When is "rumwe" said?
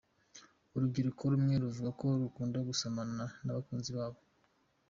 1.31-1.53